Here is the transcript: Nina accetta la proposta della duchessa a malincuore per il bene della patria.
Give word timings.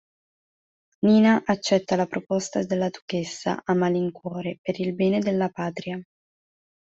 Nina 1.05 1.43
accetta 1.45 1.95
la 1.95 2.07
proposta 2.07 2.63
della 2.63 2.89
duchessa 2.89 3.61
a 3.63 3.75
malincuore 3.75 4.57
per 4.59 4.79
il 4.79 4.95
bene 4.95 5.19
della 5.19 5.49
patria. 5.49 6.01